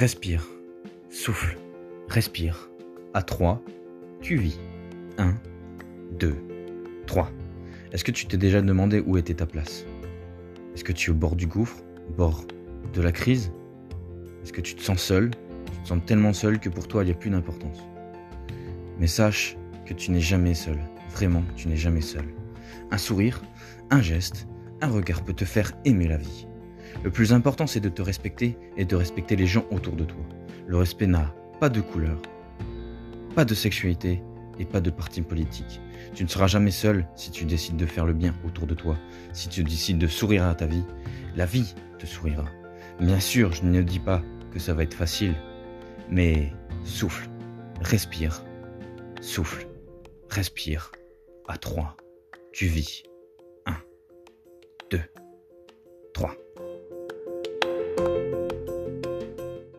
[0.00, 0.48] Respire.
[1.10, 1.58] Souffle.
[2.08, 2.70] Respire.
[3.12, 3.62] À 3,
[4.22, 4.58] tu vis.
[5.18, 5.34] 1,
[6.18, 6.36] 2,
[7.06, 7.30] 3.
[7.92, 9.84] Est-ce que tu t'es déjà demandé où était ta place?
[10.74, 12.46] Est-ce que tu es au bord du gouffre Au bord
[12.94, 13.52] de la crise?
[14.42, 15.32] Est-ce que tu te sens seul?
[15.70, 17.80] Tu te sens tellement seul que pour toi il n'y a plus d'importance.
[18.98, 20.78] Mais sache que tu n'es jamais seul.
[21.10, 22.24] Vraiment, tu n'es jamais seul.
[22.90, 23.42] Un sourire,
[23.90, 24.48] un geste,
[24.80, 26.46] un regard peut te faire aimer la vie.
[27.02, 30.22] Le plus important, c'est de te respecter et de respecter les gens autour de toi.
[30.66, 32.20] Le respect n'a pas de couleur,
[33.34, 34.22] pas de sexualité
[34.58, 35.80] et pas de parti politique.
[36.14, 38.96] Tu ne seras jamais seul si tu décides de faire le bien autour de toi.
[39.32, 40.84] Si tu décides de sourire à ta vie,
[41.36, 42.44] la vie te sourira.
[43.00, 44.22] Bien sûr, je ne dis pas
[44.52, 45.34] que ça va être facile,
[46.10, 46.52] mais
[46.84, 47.28] souffle,
[47.80, 48.42] respire,
[49.20, 49.66] souffle,
[50.28, 50.92] respire.
[51.48, 51.96] À 3,
[52.52, 53.02] tu vis.
[53.66, 53.74] 1,
[54.92, 55.29] 2, 3.